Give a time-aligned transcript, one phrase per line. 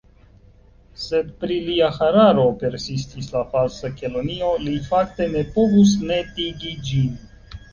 [1.01, 7.15] «Sed pri lia hararo," persistis la Falsa Kelonio, "li fakte ne povus netigi ĝin."